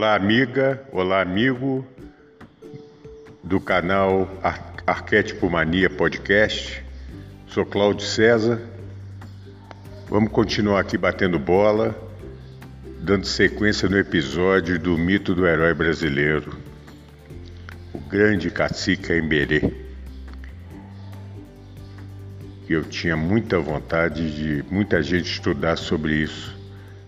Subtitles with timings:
[0.00, 1.86] Olá, amiga, olá, amigo
[3.44, 6.82] do canal Ar Arquétipo Mania Podcast.
[7.46, 8.62] Sou Cláudio César.
[10.08, 11.94] Vamos continuar aqui batendo bola,
[13.02, 16.56] dando sequência no episódio do mito do herói brasileiro,
[17.92, 19.70] o grande cacique Emberê.
[22.66, 26.58] Eu tinha muita vontade de muita gente estudar sobre isso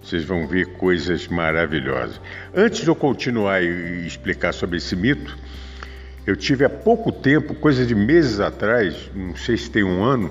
[0.03, 2.21] vocês vão ver coisas maravilhosas.
[2.55, 5.37] Antes de eu continuar e explicar sobre esse mito,
[6.27, 10.31] eu tive há pouco tempo, coisa de meses atrás, não sei se tem um ano,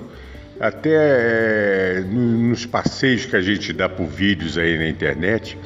[0.60, 5.58] até é, nos passeios que a gente dá por vídeos aí na internet,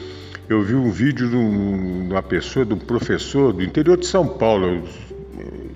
[0.48, 4.88] eu vi um vídeo de uma pessoa, de um professor do interior de São Paulo,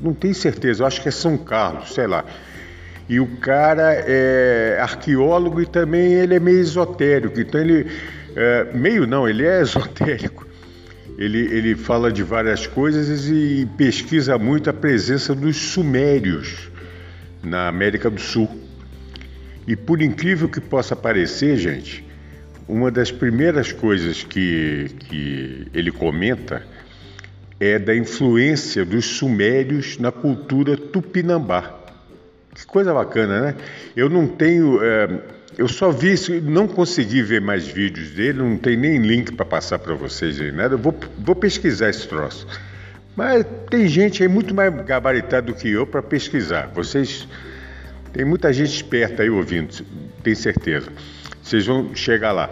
[0.00, 2.24] não tenho certeza, acho que é São Carlos, sei lá.
[3.08, 7.90] E o cara é arqueólogo e também ele é meio esotérico, então ele
[8.36, 10.46] é, meio não, ele é esotérico.
[11.18, 16.70] Ele, ele fala de várias coisas e pesquisa muito a presença dos sumérios
[17.42, 18.48] na América do Sul.
[19.66, 22.04] E por incrível que possa parecer, gente,
[22.66, 26.62] uma das primeiras coisas que, que ele comenta
[27.58, 31.79] é da influência dos sumérios na cultura tupinambá.
[32.54, 33.54] Que coisa bacana, né?
[33.96, 34.82] Eu não tenho.
[34.82, 35.08] É,
[35.56, 39.44] eu só vi isso, não consegui ver mais vídeos dele, não tem nem link para
[39.44, 40.74] passar para vocês aí, nada.
[40.74, 42.46] Eu vou, vou pesquisar esse troço.
[43.16, 46.70] Mas tem gente aí muito mais gabaritada do que eu para pesquisar.
[46.74, 47.28] Vocês.
[48.12, 49.84] Tem muita gente esperta aí ouvindo,
[50.22, 50.88] tenho certeza.
[51.42, 52.50] Vocês vão chegar lá.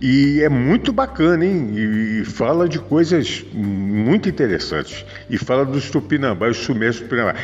[0.00, 1.70] E é muito bacana, hein?
[1.74, 5.04] E, fala de coisas muito interessantes.
[5.30, 7.38] E fala dos tupinambás, os sumérios tupinambás.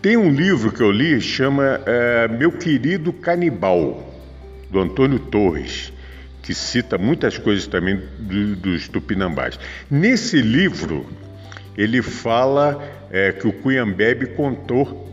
[0.00, 4.14] Tem um livro que eu li, chama é, Meu Querido Canibal,
[4.70, 5.92] do Antônio Torres,
[6.40, 9.58] que cita muitas coisas também do, dos tupinambás.
[9.90, 11.04] Nesse livro,
[11.76, 15.12] ele fala é, que o Cunhambebe contou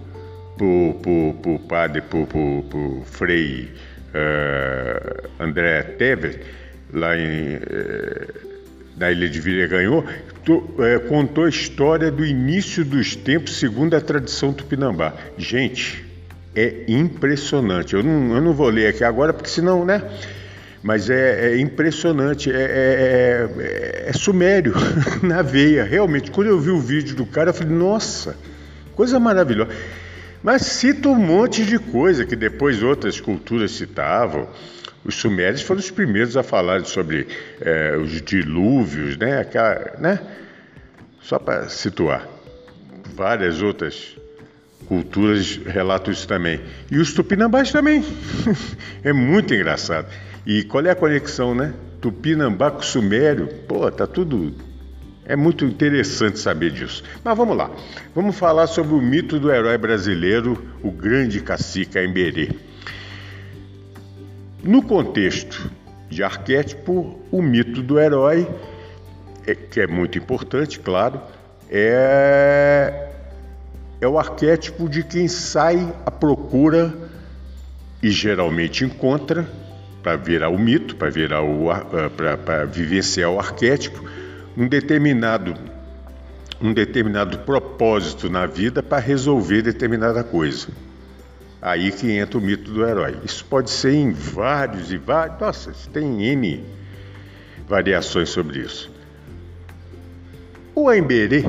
[0.55, 3.71] para o padre, para o frei
[4.13, 6.39] uh, André Teves,
[6.93, 8.54] lá em, uh,
[8.97, 10.05] na Ilha de Viraganhou,
[10.79, 15.13] é, contou a história do início dos tempos segundo a tradição tupinambá.
[15.37, 16.05] Gente,
[16.55, 17.93] é impressionante.
[17.93, 20.01] Eu não, eu não vou ler aqui agora, porque senão, né?
[20.81, 24.73] Mas é, é impressionante, é, é, é, é sumério,
[25.21, 25.83] na veia.
[25.83, 28.37] Realmente, quando eu vi o vídeo do cara, eu falei, nossa,
[28.95, 29.71] coisa maravilhosa.
[30.43, 34.47] Mas cita um monte de coisa que depois outras culturas citavam.
[35.05, 37.27] Os sumérios foram os primeiros a falar sobre
[37.61, 39.39] é, os dilúvios, né?
[39.39, 40.19] Aquela, né?
[41.21, 42.27] Só para situar.
[43.13, 44.17] Várias outras
[44.87, 46.59] culturas relatam isso também.
[46.89, 48.03] E os tupinambás também.
[49.03, 50.07] é muito engraçado.
[50.43, 51.75] E qual é a conexão, né?
[52.01, 53.47] Tupinambá com sumério.
[53.67, 54.55] Pô, tá tudo.
[55.23, 57.03] É muito interessante saber disso.
[57.23, 57.69] Mas vamos lá.
[58.15, 62.49] Vamos falar sobre o mito do herói brasileiro, o grande cacique Emberê.
[64.67, 65.69] No contexto
[66.09, 68.49] de arquétipo, o mito do herói,
[69.45, 71.21] é, que é muito importante, claro,
[71.69, 73.11] é,
[74.01, 76.91] é o arquétipo de quem sai à procura
[78.01, 79.47] e geralmente encontra,
[80.01, 81.67] para virar o mito, para virar o
[82.17, 84.03] para vivenciar o arquétipo,
[84.57, 85.53] um determinado
[86.59, 90.69] um determinado propósito na vida para resolver determinada coisa.
[91.61, 93.17] Aí que entra o mito do herói.
[93.23, 95.39] Isso pode ser em vários e vários.
[95.39, 96.63] Nossa, tem N
[97.67, 98.91] variações sobre isso.
[100.73, 101.43] O Aimberê,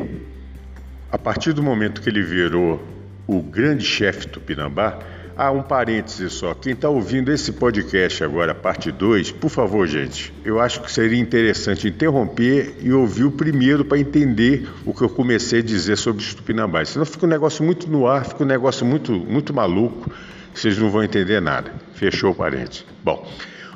[1.10, 2.82] a partir do momento que ele virou
[3.26, 4.98] o grande chefe Tupinambá,
[5.36, 6.54] ah, um parêntese só.
[6.54, 11.20] Quem está ouvindo esse podcast agora, parte 2, por favor, gente, eu acho que seria
[11.20, 16.24] interessante interromper e ouvir o primeiro para entender o que eu comecei a dizer sobre
[16.24, 16.88] tupinambás.
[16.88, 20.10] Senão fica um negócio muito no ar, fica um negócio muito, muito maluco,
[20.54, 21.70] vocês não vão entender nada.
[21.94, 22.86] Fechou o parêntese.
[23.04, 23.30] Bom,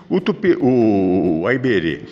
[0.09, 2.05] o, tupi, o, o Aiberê,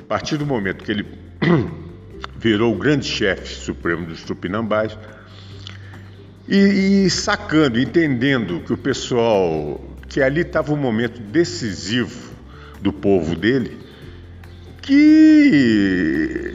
[0.00, 1.06] a partir do momento que ele
[2.36, 4.98] virou o grande chefe supremo dos tupinambás,
[6.48, 12.30] e, e sacando, entendendo que o pessoal, que ali estava um momento decisivo
[12.80, 13.78] do povo dele,
[14.82, 16.46] que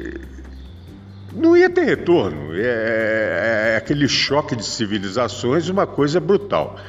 [1.69, 2.53] tem retorno.
[2.55, 6.79] É, é, é, aquele choque de civilizações, uma coisa brutal.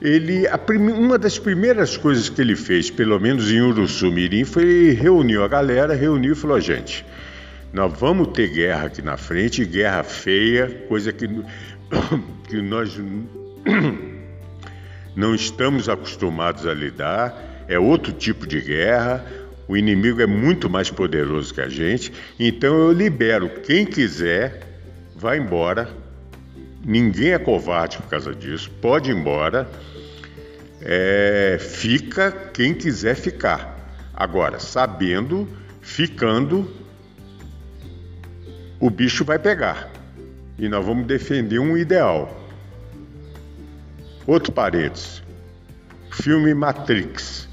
[0.00, 5.44] Ele, prim, uma das primeiras coisas que ele fez, pelo menos em Uruçu-Mirim, foi reuniu
[5.44, 7.04] a galera, reuniu e falou: gente,
[7.72, 11.26] nós vamos ter guerra aqui na frente, guerra feia, coisa que,
[12.48, 13.00] que nós
[15.14, 19.24] não estamos acostumados a lidar, é outro tipo de guerra,
[19.68, 24.62] o inimigo é muito mais poderoso que a gente, então eu libero quem quiser,
[25.14, 25.88] vai embora.
[26.84, 29.70] Ninguém é covarde por causa disso, pode ir embora.
[30.82, 33.78] É, fica quem quiser ficar.
[34.14, 35.46] Agora, sabendo,
[35.80, 36.68] ficando,
[38.80, 39.90] o bicho vai pegar.
[40.58, 42.36] E nós vamos defender um ideal.
[44.26, 45.22] Outro paredes.
[46.10, 47.48] Filme Matrix.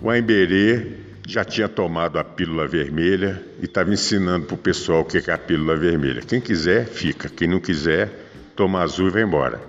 [0.00, 0.92] O Emberê
[1.26, 5.34] já tinha tomado a pílula vermelha e estava ensinando para o pessoal o que é
[5.34, 6.22] a pílula vermelha.
[6.22, 7.28] Quem quiser, fica.
[7.28, 8.10] Quem não quiser,
[8.56, 9.60] toma azul e vai embora.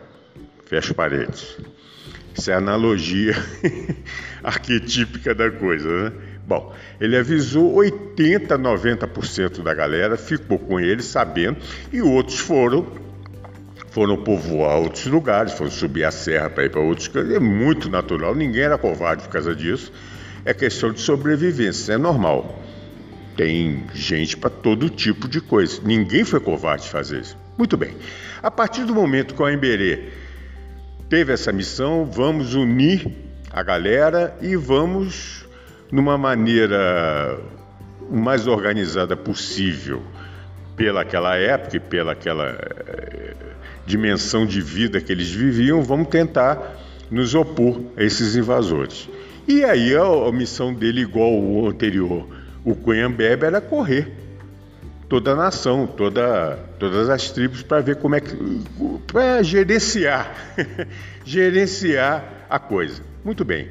[0.66, 1.58] Fecha paredes.
[2.36, 3.36] Isso é a analogia
[4.44, 6.33] arquetípica da coisa, né?
[6.46, 11.58] Bom, ele avisou 80, 90% da galera, ficou com ele sabendo,
[11.92, 12.86] e outros foram
[13.90, 17.32] foram povoar outros lugares, foram subir a serra para ir para outros cantos.
[17.32, 19.92] É muito natural, ninguém era covarde por causa disso
[20.46, 22.62] é questão de sobrevivência, é normal.
[23.36, 25.82] Tem gente para todo tipo de coisa.
[25.84, 27.38] Ninguém foi covarde fazer isso.
[27.58, 27.96] Muito bem.
[28.42, 30.10] A partir do momento que o Emberê
[31.10, 33.08] teve essa missão, vamos unir
[33.50, 35.48] a galera e vamos,
[35.94, 37.40] numa maneira
[38.10, 40.02] mais organizada possível,
[40.76, 43.36] pelaquela época e pelaquela eh,
[43.86, 46.80] dimensão de vida que eles viviam, vamos tentar
[47.12, 49.08] nos opor a esses invasores.
[49.48, 52.28] E aí a, a missão dele, igual o anterior,
[52.66, 54.12] o Cunhambebe, era correr
[55.08, 58.36] toda a nação, toda, todas as tribos para ver como é que.
[59.06, 60.56] para gerenciar,
[61.24, 63.04] gerenciar a coisa.
[63.24, 63.68] Muito bem.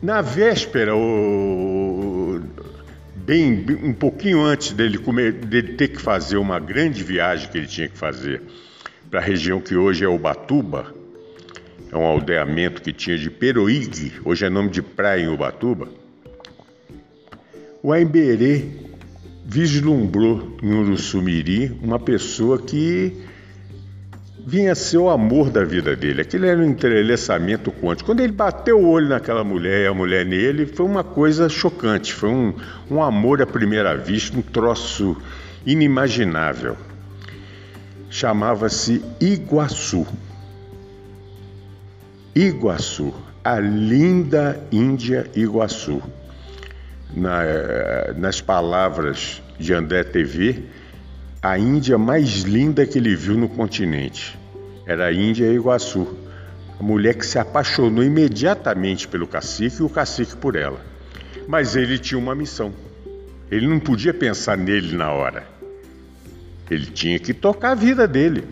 [0.00, 2.40] Na véspera, o,
[3.16, 7.66] bem, um pouquinho antes dele, comer, dele ter que fazer uma grande viagem que ele
[7.66, 8.40] tinha que fazer
[9.10, 10.94] para a região que hoje é Ubatuba,
[11.90, 15.88] é um aldeamento que tinha de Peroígue, hoje é nome de praia em Ubatuba,
[17.82, 18.66] o Aimberê
[19.44, 23.16] vislumbrou em Uruçumiri uma pessoa que
[24.48, 26.22] vinha ser o amor da vida dele.
[26.22, 28.06] Aquele era um entrelaçamento quântico.
[28.06, 32.14] Quando ele bateu o olho naquela mulher e a mulher nele, foi uma coisa chocante.
[32.14, 32.54] Foi um,
[32.90, 35.14] um amor à primeira vista, um troço
[35.66, 36.78] inimaginável.
[38.08, 40.06] Chamava-se Iguaçu.
[42.34, 43.12] Iguaçu,
[43.44, 46.02] a linda Índia Iguaçu.
[47.14, 47.42] Na,
[48.16, 50.64] nas palavras de André TV,
[51.42, 54.38] a Índia mais linda que ele viu no continente.
[54.84, 56.16] Era a Índia Iguaçu.
[56.78, 60.80] A mulher que se apaixonou imediatamente pelo cacique e o cacique por ela.
[61.46, 62.72] Mas ele tinha uma missão.
[63.50, 65.46] Ele não podia pensar nele na hora.
[66.70, 68.44] Ele tinha que tocar a vida dele.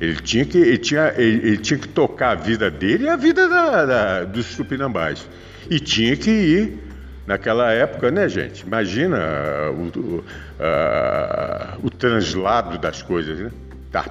[0.00, 3.16] Ele tinha que, ele tinha, ele, ele tinha que tocar a vida dele e a
[3.16, 5.28] vida da, da, dos tupinambás.
[5.70, 6.83] E tinha que ir
[7.26, 8.66] naquela época, né, gente?
[8.66, 9.18] Imagina
[9.72, 10.24] o, o,
[11.86, 13.50] o translado das coisas, né?
[13.90, 14.04] Tá.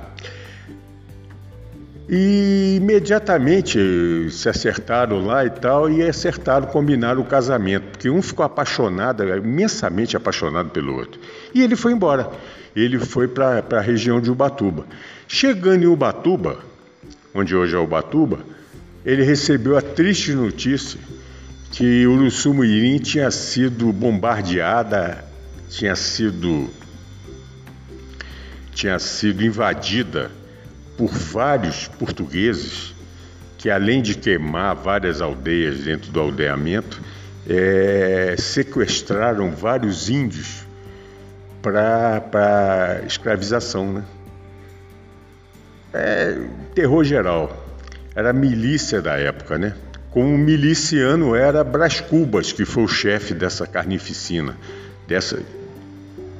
[2.10, 8.46] E imediatamente se acertaram lá e tal, e acertaram, combinaram o casamento, porque um ficou
[8.46, 11.20] apaixonado, imensamente apaixonado pelo outro.
[11.53, 12.29] E ele foi embora.
[12.75, 14.86] Ele foi para a região de Ubatuba.
[15.27, 16.58] Chegando em Ubatuba,
[17.34, 18.39] onde hoje é Ubatuba,
[19.05, 21.00] ele recebeu a triste notícia
[21.74, 25.25] que Uruçumuirim tinha sido bombardeada,
[25.70, 26.70] tinha sido
[28.75, 30.30] tinha sido invadida
[30.96, 32.94] por vários portugueses
[33.58, 37.01] que além de queimar várias aldeias dentro do aldeamento,
[37.50, 40.68] é, sequestraram vários índios
[41.62, 44.03] para escravização, né?
[45.92, 46.38] é,
[46.75, 47.65] terror geral.
[48.13, 49.74] Era a milícia da época, né?
[50.13, 54.55] Como miliciano era Brás Cubas, que foi o chefe dessa carnificina,
[55.08, 55.41] dessa,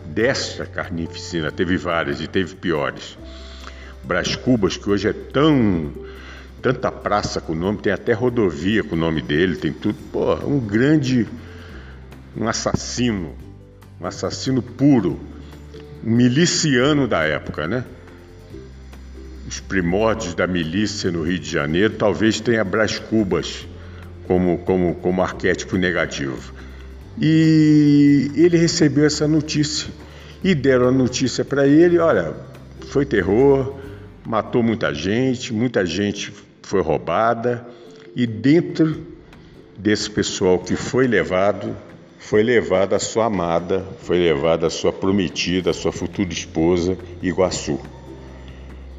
[0.06, 1.52] dessa carnificina.
[1.52, 3.18] Teve várias e teve piores.
[4.04, 5.92] Brás Cubas, que hoje é tão
[6.62, 9.98] tanta praça com o nome, tem até rodovia com o nome dele, tem tudo.
[10.12, 11.28] Pô, um grande,
[12.38, 13.36] um assassino,
[14.00, 15.20] um assassino puro,
[16.04, 17.84] um miliciano da época, né?
[19.54, 23.68] Os primórdios da milícia no Rio de Janeiro, talvez tenha Brás Cubas
[24.26, 26.52] como, como, como arquétipo negativo.
[27.22, 29.92] E ele recebeu essa notícia
[30.44, 32.34] e deram a notícia para ele: olha,
[32.88, 33.78] foi terror,
[34.26, 36.34] matou muita gente, muita gente
[36.64, 37.64] foi roubada,
[38.16, 39.06] e dentro
[39.78, 41.78] desse pessoal que foi levado,
[42.18, 47.80] foi levada a sua amada, foi levada a sua prometida, a sua futura esposa, Iguaçu.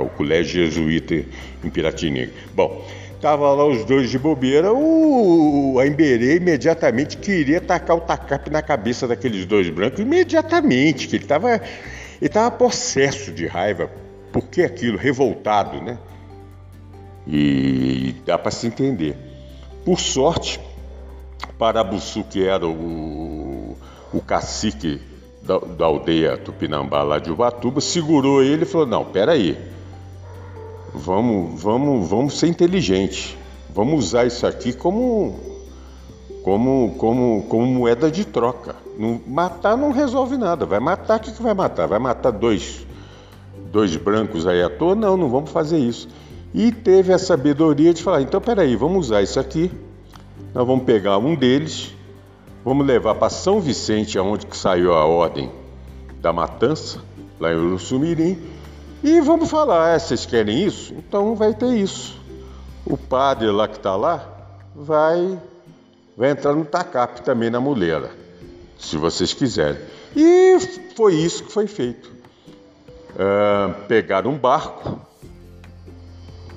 [0.00, 2.30] O colégio jesuíta em Piratininga.
[2.54, 2.84] Bom,
[3.18, 9.08] Tava lá os dois de bobeira, o Emberê imediatamente queria tacar o tacape na cabeça
[9.08, 11.60] daqueles dois brancos, imediatamente, que ele estava
[12.20, 13.90] ele tava possesso de raiva
[14.36, 14.98] por que aquilo?
[14.98, 15.98] Revoltado, né?
[17.26, 19.16] E dá para se entender.
[19.82, 20.60] Por sorte,
[21.58, 23.78] Parabuçu, que era o,
[24.12, 25.00] o cacique
[25.46, 29.56] da, da, aldeia Tupinambá lá de Ubatuba, segurou ele e falou: Não, peraí,
[30.92, 33.36] vamos, vamos, vamos ser inteligentes,
[33.70, 35.38] vamos usar isso aqui como,
[36.42, 38.74] como, como, como moeda de troca.
[38.98, 41.86] Não, matar não resolve nada, vai matar, o que, que vai matar?
[41.86, 42.84] Vai matar dois
[43.70, 46.08] dois brancos aí à toa, não, não vamos fazer isso.
[46.54, 49.70] E teve a sabedoria de falar: então peraí, vamos usar isso aqui,
[50.54, 51.94] nós vamos pegar um deles,
[52.66, 55.50] vamos levar para São Vicente, aonde que saiu a ordem
[56.20, 56.98] da matança,
[57.38, 58.36] lá em Uruçumirim,
[59.02, 60.92] e vamos falar: ah, vocês querem isso?
[60.94, 62.20] Então vai ter isso.
[62.84, 64.28] O padre lá que está lá
[64.74, 65.40] vai,
[66.16, 68.10] vai entrar no tacape também na mulher,
[68.78, 69.80] se vocês quiserem.
[70.16, 70.58] E
[70.96, 72.16] foi isso que foi feito
[73.16, 75.00] uh, pegaram um barco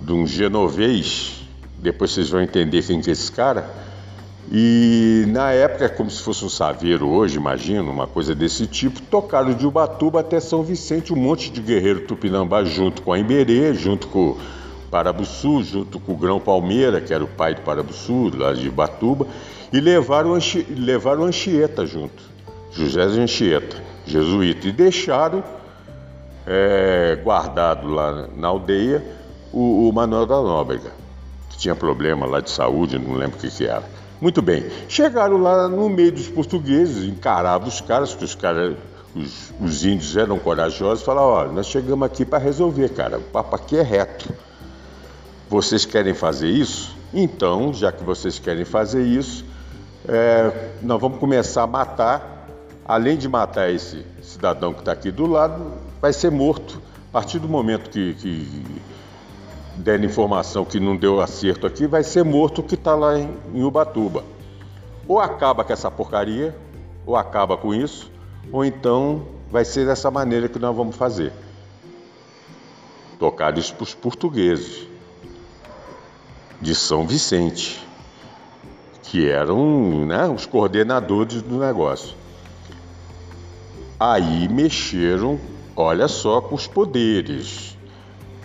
[0.01, 1.41] de um genovês,
[1.77, 3.69] depois vocês vão entender quem que é esse cara,
[4.51, 9.53] e na época, como se fosse um saveiro hoje, imagino, uma coisa desse tipo, tocaram
[9.53, 14.07] de Ubatuba até São Vicente, um monte de guerreiro tupinambá junto com a Iberê, junto
[14.07, 14.37] com o
[14.89, 19.27] Parabuçu, junto com o Grão Palmeira, que era o pai do Parabuçu, lá de Ubatuba,
[19.71, 20.35] e levaram,
[20.75, 22.23] levaram Anchieta junto,
[22.71, 25.43] José Anchieta, jesuíta, e deixaram
[26.47, 29.05] é, guardado lá na aldeia
[29.53, 30.91] o, o Manuel da Nóbrega,
[31.51, 33.99] que tinha problema lá de saúde, não lembro o que, que era.
[34.21, 38.75] Muito bem, chegaram lá no meio dos portugueses, encaravam os caras, que os caras,
[39.15, 43.55] os, os índios eram corajosos, falaram, olha, nós chegamos aqui para resolver, cara, o papo
[43.55, 44.29] aqui é reto.
[45.49, 46.95] Vocês querem fazer isso?
[47.13, 49.45] Então, já que vocês querem fazer isso,
[50.05, 52.47] é, nós vamos começar a matar,
[52.85, 56.81] além de matar esse cidadão que está aqui do lado, vai ser morto.
[57.09, 58.65] A partir do momento que, que
[59.79, 63.63] der informação que não deu acerto aqui, vai ser morto que está lá em, em
[63.63, 64.23] Ubatuba.
[65.07, 66.55] Ou acaba com essa porcaria,
[67.05, 68.11] ou acaba com isso,
[68.51, 71.31] ou então vai ser dessa maneira que nós vamos fazer.
[73.17, 74.87] Tocar isso para os portugueses
[76.61, 77.85] de São Vicente,
[79.03, 82.15] que eram né, os coordenadores do negócio.
[83.99, 85.39] Aí mexeram
[85.81, 87.77] olha só com os poderes.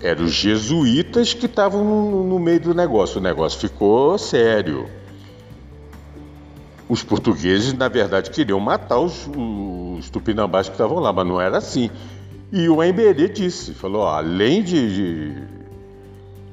[0.05, 3.19] Eram os jesuítas que estavam no, no meio do negócio.
[3.19, 4.87] O negócio ficou sério.
[6.87, 11.57] Os portugueses, na verdade, queriam matar os, os tupinambás que estavam lá, mas não era
[11.57, 11.91] assim.
[12.53, 15.43] E o Emberê disse, falou, ó, além de, de,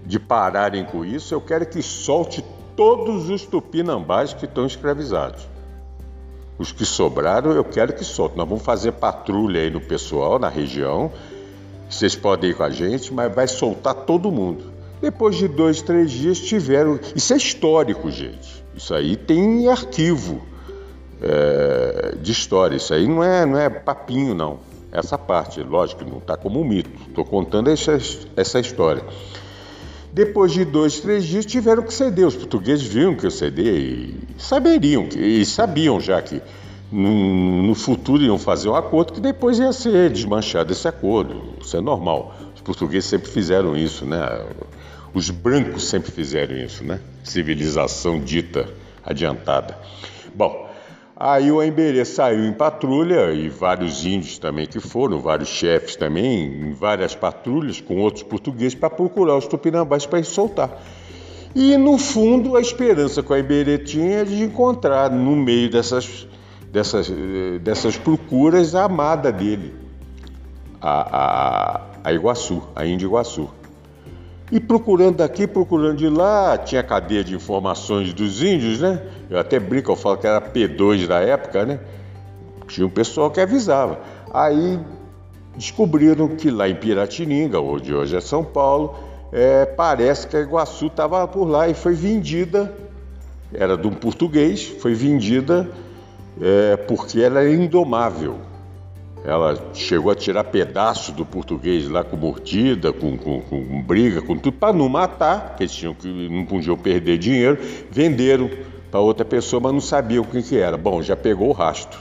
[0.06, 2.42] de pararem com isso, eu quero que solte
[2.78, 5.46] todos os tupinambás que estão escravizados.
[6.58, 8.38] Os que sobraram, eu quero que soltem.
[8.38, 11.12] Nós vamos fazer patrulha aí no pessoal, na região,
[11.92, 14.72] vocês podem ir com a gente, mas vai soltar todo mundo.
[15.02, 17.00] Depois de dois, três dias tiveram.
[17.16, 18.64] Isso é histórico, gente.
[18.76, 20.42] Isso aí tem arquivo
[21.22, 22.76] é, de história.
[22.76, 24.60] Isso aí não é, não é papinho, não.
[24.92, 26.90] Essa parte, lógico, não está como um mito.
[27.08, 27.98] Estou contando essa,
[28.36, 29.04] essa história.
[30.14, 32.28] Depois de dois, três dias tiveram que ceder.
[32.28, 36.42] Os portugueses viram que eu ceder e saberiam, e sabiam já que
[36.92, 41.42] no, futuro iam fazer um acordo que depois ia ser desmanchado esse acordo.
[41.62, 42.36] Isso é normal.
[42.54, 44.46] Os portugueses sempre fizeram isso, né?
[45.14, 47.00] Os brancos sempre fizeram isso, né?
[47.24, 48.68] Civilização dita
[49.04, 49.78] adiantada.
[50.34, 50.70] Bom,
[51.16, 56.46] aí o Emberê saiu em patrulha e vários índios também que foram, vários chefes também,
[56.46, 60.82] em várias patrulhas com outros portugueses para procurar os tupinambás para soltar.
[61.54, 66.26] E no fundo a esperança que o Emberê tinha é de encontrar no meio dessas,
[66.72, 67.12] dessas,
[67.62, 69.74] dessas procuras a amada dele,
[70.82, 73.50] a, a, a Iguaçu, a Índia Iguaçu.
[74.52, 79.02] E procurando daqui, procurando de lá, tinha cadeia de informações dos índios, né?
[79.30, 81.80] Eu até brinco, eu falo que era P2 da época, né?
[82.68, 84.00] Tinha um pessoal que avisava.
[84.34, 84.78] Aí
[85.56, 88.96] descobriram que lá em Piratininga, onde hoje é São Paulo,
[89.32, 92.74] é, parece que a Iguaçu estava por lá e foi vendida,
[93.54, 95.70] era de um português, foi vendida
[96.42, 98.40] é, porque ela era indomável.
[99.24, 104.36] Ela chegou a tirar pedaço do português lá com mordida, com, com, com briga, com
[104.36, 107.60] tudo, para não matar, que eles tinham que não podiam perder dinheiro,
[107.92, 108.50] venderam
[108.90, 110.76] para outra pessoa, mas não sabiam o que, que era.
[110.76, 112.00] Bom, já pegou o rastro.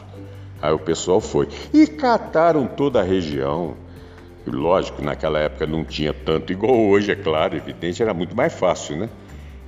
[0.62, 1.49] Aí o pessoal foi.
[1.73, 3.75] E cataram toda a região.
[4.47, 8.97] Lógico, naquela época não tinha tanto igual hoje, é claro, evidente, era muito mais fácil,
[8.97, 9.09] né?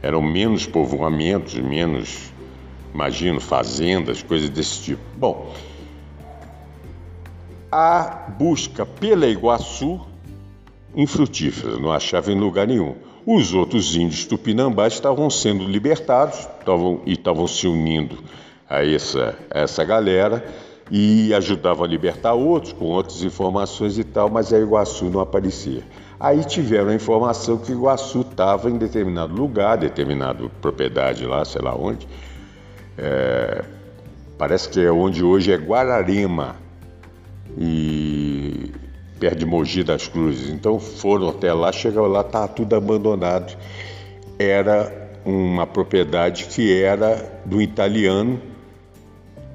[0.02, 2.31] Eram menos povoamentos, menos,
[2.92, 5.02] imagino, fazendas, coisas desse tipo.
[5.16, 5.52] Bom,
[7.70, 10.00] a busca pela Iguaçu
[10.94, 12.94] infrutífera, não achava em lugar nenhum.
[13.24, 18.18] Os outros índios tupinambás estavam sendo libertados estavam, e estavam se unindo
[18.68, 20.44] a essa, a essa galera
[20.90, 25.82] e ajudavam a libertar outros com outras informações e tal, mas a Iguaçu não aparecia.
[26.18, 31.74] Aí tiveram a informação que Iguaçu estava em determinado lugar, determinada propriedade lá, sei lá
[31.74, 32.06] onde.
[32.96, 33.64] É,
[34.38, 36.56] parece que é onde hoje é Guararema,
[37.58, 38.70] e
[39.18, 40.50] perto de Mogi das Cruzes.
[40.50, 43.56] Então foram até lá, chegaram lá, estava tudo abandonado.
[44.38, 48.40] Era uma propriedade que era do italiano.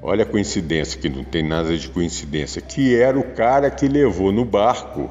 [0.00, 4.30] Olha a coincidência, que não tem nada de coincidência, que era o cara que levou
[4.30, 5.10] no barco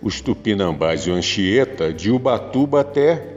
[0.00, 3.34] os tupinambás e o Anchieta de Ubatuba até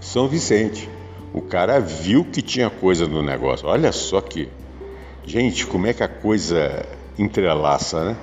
[0.00, 0.88] São Vicente.
[1.32, 3.66] O cara viu que tinha coisa no negócio.
[3.66, 4.48] Olha só que.
[5.24, 6.84] Gente, como é que a coisa
[7.18, 8.16] entrelaça, né?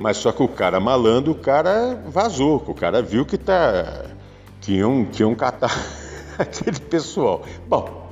[0.00, 4.04] Mas só que o cara malandro, o cara vazou, o cara viu que tá
[4.60, 5.72] que iam, que iam catar
[6.38, 7.44] aquele pessoal.
[7.68, 8.10] Bom,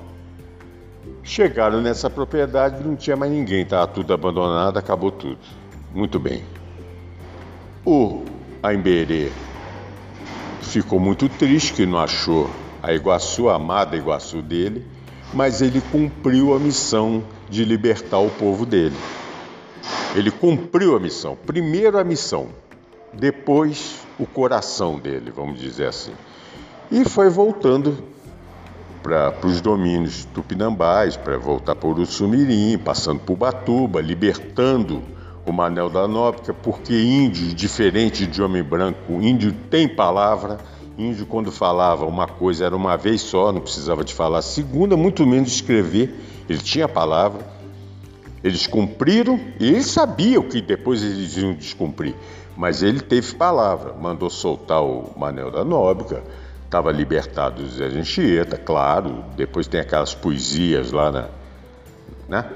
[1.23, 5.39] chegaram nessa propriedade, não tinha mais ninguém, estava tudo abandonado, acabou tudo.
[5.93, 6.43] Muito bem.
[7.85, 8.23] O
[8.63, 9.31] Aimberê
[10.63, 12.49] ficou muito triste que não achou
[12.85, 14.85] a Iguaçu, a amada Iguaçu dele,
[15.33, 18.97] mas ele cumpriu a missão de libertar o povo dele.
[20.15, 21.37] Ele cumpriu a missão.
[21.47, 22.49] Primeiro a missão,
[23.13, 26.13] depois o coração dele, vamos dizer assim.
[26.91, 27.97] E foi voltando
[29.03, 35.03] para os domínios tupinambás, para voltar para Uruçumirim, passando por Batuba, libertando
[35.47, 40.59] o Manel da Nóbrega, porque índio, diferente de homem branco, índio tem palavra.
[40.97, 44.97] Índio, quando falava uma coisa, era uma vez só, não precisava de falar a segunda,
[44.97, 46.15] muito menos escrever,
[46.49, 47.45] ele tinha palavra.
[48.45, 52.15] Eles cumpriram e ele sabia o que depois eles iam descumprir,
[52.57, 56.23] mas ele teve palavra, mandou soltar o Manel da Nóbrega,
[56.65, 61.29] estava libertado o Zé Anchieta, claro, depois tem aquelas poesias lá, na,
[62.29, 62.51] né?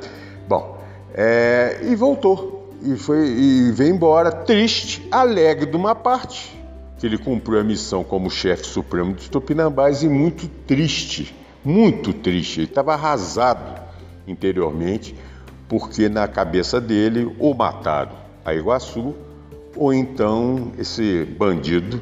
[0.46, 0.78] Bom,
[1.14, 6.57] é, e voltou, e, foi, e veio embora triste, alegre de uma parte,
[6.98, 11.34] que ele cumpriu a missão como chefe supremo dos Tupinambás e muito triste,
[11.64, 13.80] muito triste, ele estava arrasado
[14.26, 15.14] interiormente,
[15.68, 18.12] porque na cabeça dele ou mataram
[18.44, 19.14] a Iguaçu
[19.76, 22.00] ou então esse bandido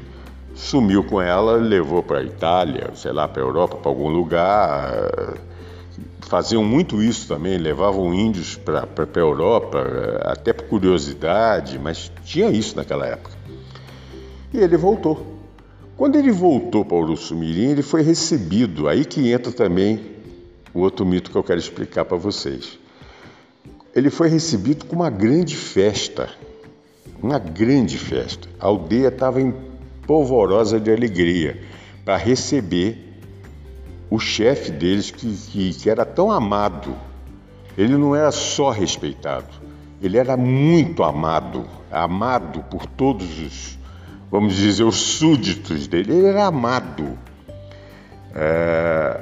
[0.55, 4.91] sumiu com ela, levou para a Itália, sei lá, para a Europa, para algum lugar.
[6.23, 9.79] Faziam muito isso também, levavam índios para a Europa,
[10.25, 13.36] até por curiosidade, mas tinha isso naquela época.
[14.57, 15.25] E ele voltou.
[15.97, 20.01] Quando ele voltou para Uruçumirim, ele foi recebido, aí que entra também
[20.75, 22.79] o outro mito que eu quero explicar para vocês
[23.97, 26.29] ele foi recebido com uma grande festa.
[27.23, 28.47] uma grande festa.
[28.61, 29.41] A aldeia estava
[30.07, 31.63] polvorosa de alegria
[32.05, 33.19] para receber
[34.11, 36.95] o chefe deles que, que, que era tão amado.
[37.77, 39.49] Ele não era só respeitado,
[40.03, 43.79] ele era muito amado, amado por todos os,
[44.39, 46.13] vamos dizer, os súditos dele.
[46.13, 47.19] Ele era amado.
[48.35, 49.19] É,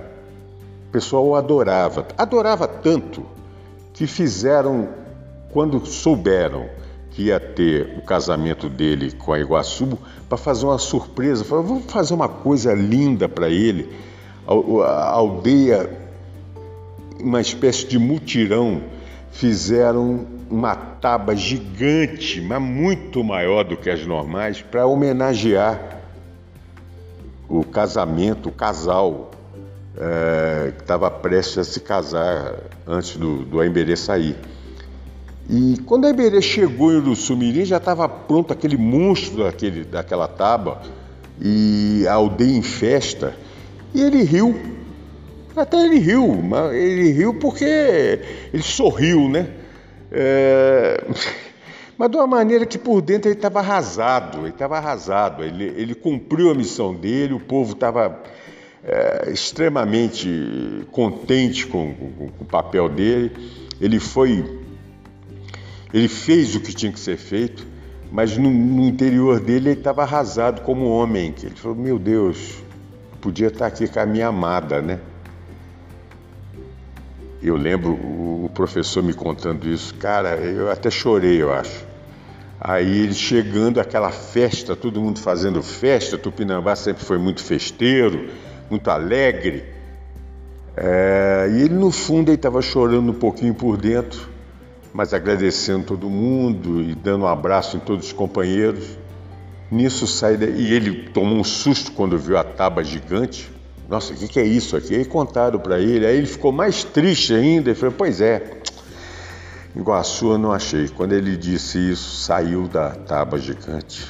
[0.88, 3.24] o pessoal o adorava, adorava tanto
[3.92, 4.88] que fizeram,
[5.52, 6.68] quando souberam
[7.12, 9.96] que ia ter o casamento dele com a Iguaçu,
[10.28, 13.88] para fazer uma surpresa, falaram, vamos fazer uma coisa linda para ele.
[14.48, 14.52] A,
[14.84, 15.96] a aldeia,
[17.20, 18.82] uma espécie de mutirão,
[19.30, 26.00] fizeram uma tábua gigante, mas muito maior do que as normais, para homenagear
[27.48, 29.30] o casamento, o casal
[29.96, 32.54] é, que estava prestes a se casar
[32.86, 34.36] antes do, do Aimberê sair.
[35.48, 40.80] E quando a Iberê chegou em Uruçumirim, já estava pronto aquele monstro daquele, daquela tábua
[41.40, 43.34] e a aldeia em festa.
[43.92, 44.58] E ele riu.
[45.54, 47.64] Até ele riu, mas ele riu porque
[48.52, 49.48] ele sorriu, né?
[50.14, 51.04] É...
[51.98, 55.94] Mas de uma maneira que por dentro ele estava arrasado, ele estava arrasado, ele, ele
[55.94, 58.20] cumpriu a missão dele, o povo estava
[58.82, 63.30] é, extremamente contente com, com, com o papel dele,
[63.80, 64.64] ele foi
[65.94, 67.64] ele fez o que tinha que ser feito,
[68.10, 71.32] mas no, no interior dele ele estava arrasado como homem.
[71.40, 72.56] Ele falou: Meu Deus,
[73.20, 74.98] podia estar aqui com a minha amada, né?
[77.44, 81.84] Eu lembro o professor me contando isso, cara, eu até chorei, eu acho.
[82.58, 88.30] Aí ele chegando, aquela festa, todo mundo fazendo festa, Tupinambá sempre foi muito festeiro,
[88.70, 89.62] muito alegre.
[90.74, 94.26] É, e ele no fundo estava chorando um pouquinho por dentro,
[94.90, 98.96] mas agradecendo todo mundo e dando um abraço em todos os companheiros.
[99.70, 103.53] Nisso sai e ele tomou um susto quando viu a tábua gigante.
[103.88, 104.94] Nossa, o que, que, é isso aqui?
[104.94, 108.58] Aí contaram para ele, aí ele ficou mais triste ainda e falou: Pois é,
[109.76, 110.88] Iguaçu eu não achei.
[110.88, 114.06] Quando ele disse isso, saiu da tábua gigante,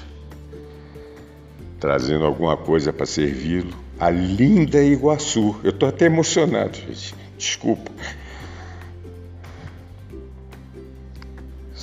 [1.81, 3.75] trazendo alguma coisa para servi-lo.
[3.99, 5.57] A linda Iguaçu.
[5.63, 7.15] Eu estou até emocionado, gente.
[7.37, 7.91] Desculpa.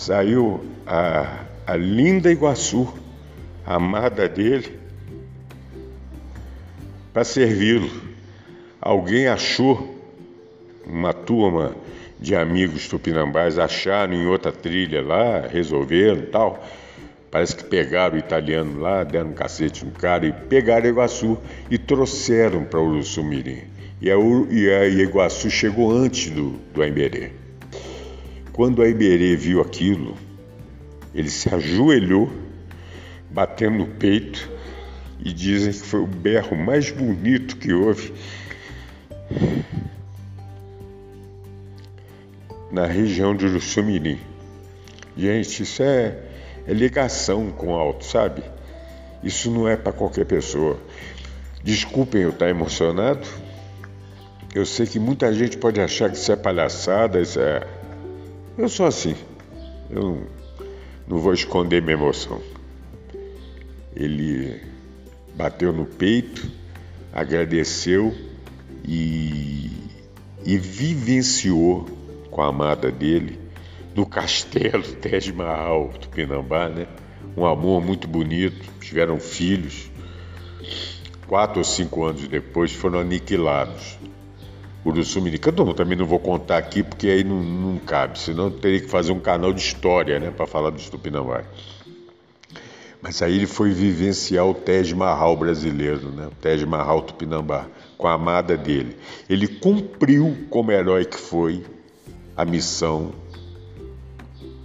[0.02, 2.92] saiu a, a linda Iguaçu,
[3.64, 4.80] a amada dele,
[7.14, 7.90] para servi-lo.
[8.82, 10.00] Alguém achou,
[10.86, 11.76] uma turma
[12.20, 16.64] de amigos tupinambás acharam em outra trilha lá, resolveram tal.
[17.30, 21.38] Parece que pegaram o italiano lá, deram um cacete no cara e pegaram Iguaçu
[21.70, 23.64] e trouxeram para Uruçumirim.
[24.02, 24.16] E a,
[24.50, 27.32] e a Iguaçu chegou antes do, do Aimberê.
[28.52, 30.18] Quando a Iberê viu aquilo,
[31.16, 32.30] ele se ajoelhou,
[33.30, 34.50] batendo no peito,
[35.24, 38.14] e dizem que foi o berro mais bonito que houve
[42.72, 44.20] na região de Uruçumirim.
[45.16, 46.18] Gente, isso é,
[46.68, 48.44] é ligação com o alto, sabe?
[49.24, 50.80] Isso não é para qualquer pessoa.
[51.64, 53.28] Desculpem eu estar emocionado.
[54.56, 57.66] Eu sei que muita gente pode achar que isso é palhaçada, isso é
[58.58, 59.16] eu sou assim.
[59.90, 60.28] Eu
[61.08, 62.42] não vou esconder minha emoção.
[63.96, 64.71] Ele
[65.36, 66.50] bateu no peito,
[67.14, 68.16] agradeceu
[68.86, 69.70] e,
[70.46, 71.86] e vivenciou
[72.30, 73.40] com a amada dele
[73.96, 76.88] no castelo Tej Mahal do Pinambá, né?
[77.36, 79.90] Um amor muito bonito, tiveram filhos.
[81.28, 83.98] Quatro ou cinco anos depois foram aniquilados.
[84.84, 85.54] Uruçumirica.
[85.56, 89.12] Eu também não vou contar aqui porque aí não, não cabe, senão teria que fazer
[89.12, 91.44] um canal de história né, para falar do Tupinambá.
[93.02, 96.28] Mas aí ele foi vivenciar o Tej Mahal brasileiro, né?
[96.28, 98.96] o Tej Mahal Tupinambá, com a amada dele.
[99.30, 101.64] Ele cumpriu como herói que foi
[102.38, 103.12] a missão,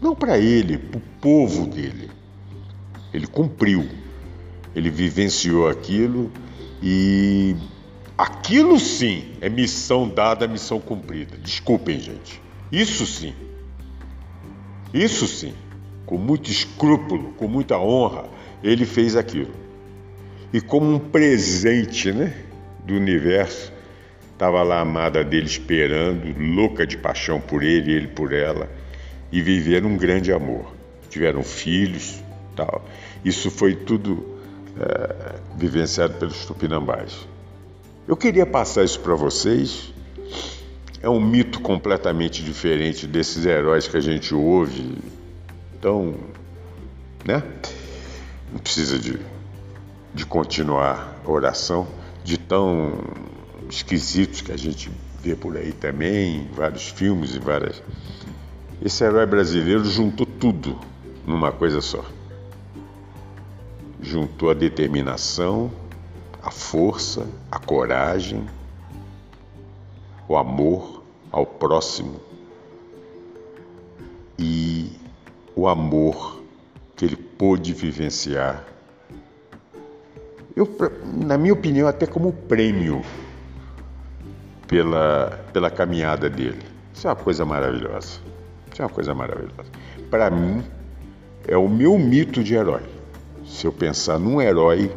[0.00, 2.10] não para ele, para o povo dele.
[3.12, 3.88] Ele cumpriu,
[4.74, 6.30] ele vivenciou aquilo
[6.82, 7.56] e
[8.16, 11.36] Aquilo sim é missão dada, missão cumprida.
[11.36, 12.40] Desculpem, gente.
[12.72, 13.34] Isso sim.
[14.94, 15.52] Isso sim.
[16.06, 18.24] Com muito escrúpulo, com muita honra,
[18.62, 19.52] ele fez aquilo.
[20.52, 22.32] E como um presente, né,
[22.84, 23.72] do universo,
[24.32, 28.70] estava lá a amada dele esperando, louca de paixão por ele, ele por ela,
[29.32, 30.72] e viveram um grande amor.
[31.10, 32.22] Tiveram filhos,
[32.54, 32.84] tal.
[33.24, 34.38] Isso foi tudo
[34.78, 37.26] é, vivenciado pelos tupinambás.
[38.06, 39.92] Eu queria passar isso para vocês.
[41.02, 44.96] É um mito completamente diferente desses heróis que a gente ouve,
[45.80, 46.14] tão
[47.26, 47.42] né?
[48.52, 49.18] Não precisa de,
[50.14, 51.88] de continuar a oração
[52.22, 52.92] de tão
[53.68, 57.82] esquisitos que a gente vê por aí também, vários filmes e várias.
[58.80, 60.78] Esse herói brasileiro juntou tudo
[61.26, 62.04] numa coisa só.
[64.00, 65.72] Juntou a determinação,
[66.40, 68.46] a força, a coragem,
[70.28, 72.20] o amor ao próximo
[75.68, 76.42] amor
[76.94, 78.64] que ele pôde vivenciar.
[80.54, 80.68] Eu,
[81.12, 83.02] na minha opinião, até como prêmio
[84.66, 86.62] pela, pela caminhada dele.
[86.94, 88.20] Isso é uma coisa maravilhosa.
[88.72, 89.70] Isso é uma coisa maravilhosa.
[90.10, 90.64] Para mim,
[91.46, 92.82] é o meu mito de herói.
[93.46, 94.90] Se eu pensar num herói,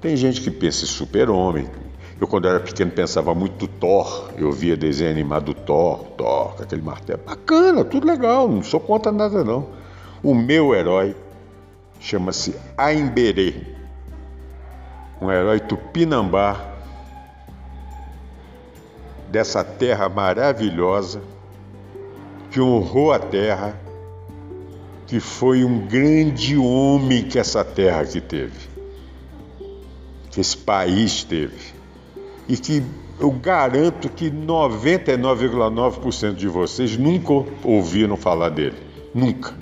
[0.00, 1.68] tem gente que pensa em super-homem.
[2.20, 4.30] Eu, quando era pequeno, pensava muito do Thor.
[4.36, 7.20] Eu via desenho animado do Thor, Thor, com aquele martelo.
[7.24, 9.79] Bacana, tudo legal, não sou contra nada, não.
[10.22, 11.16] O meu herói
[11.98, 13.54] chama-se Aimberê.
[15.20, 16.74] Um herói tupinambá
[19.28, 21.20] dessa terra maravilhosa
[22.50, 23.78] que honrou a terra,
[25.06, 28.68] que foi um grande homem que essa terra aqui teve,
[30.30, 31.74] que esse país teve,
[32.48, 32.82] e que
[33.20, 38.76] eu garanto que 99,9% de vocês nunca ouviram falar dele,
[39.14, 39.59] nunca.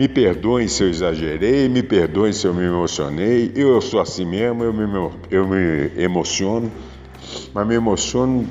[0.00, 4.64] Me perdoem se eu exagerei, me perdoem se eu me emocionei, eu sou assim mesmo,
[4.64, 4.84] eu me,
[5.30, 6.72] eu me emociono
[7.52, 8.48] mas me emociono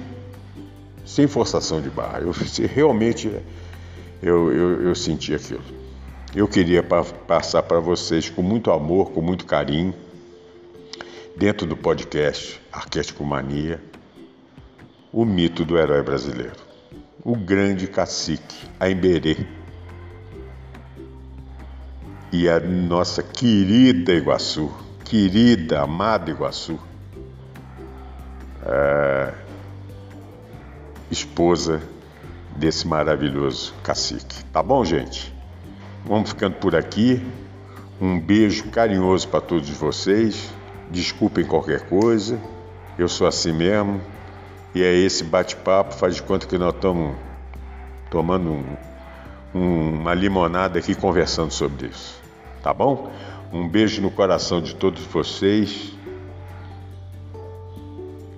[1.03, 2.19] sem forçação de barra.
[2.19, 2.31] Eu
[2.67, 3.35] realmente
[4.21, 5.63] eu, eu, eu senti aquilo.
[6.35, 9.95] Eu queria pa passar para vocês com muito amor, com muito carinho,
[11.35, 13.81] dentro do podcast Arquétipo Mania,
[15.11, 16.57] o mito do herói brasileiro,
[17.23, 19.57] o grande cacique, a Emberê.
[22.31, 24.71] E a nossa querida Iguaçu,
[25.03, 26.79] querida, amada Iguaçu,
[28.63, 29.33] é,
[31.09, 31.81] esposa
[32.55, 34.43] desse maravilhoso cacique.
[34.45, 35.33] Tá bom, gente?
[36.05, 37.25] Vamos ficando por aqui.
[37.99, 40.51] Um beijo carinhoso para todos vocês.
[40.91, 42.39] Desculpem qualquer coisa.
[42.97, 44.01] Eu sou assim mesmo.
[44.75, 45.95] E é esse bate-papo.
[45.95, 47.15] Faz de conta que nós estamos
[48.09, 48.63] tomando um,
[49.53, 52.21] uma limonada aqui conversando sobre isso.
[52.61, 53.11] Tá bom?
[53.51, 55.93] Um beijo no coração de todos vocês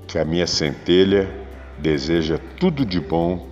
[0.07, 1.29] que a minha centelha
[1.77, 3.47] deseja tudo de bom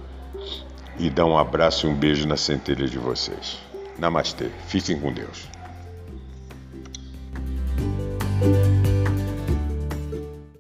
[0.97, 3.59] e dá um abraço e um beijo na centelha de vocês.
[3.97, 4.49] Namastê.
[4.67, 5.58] Fiquem com Deus.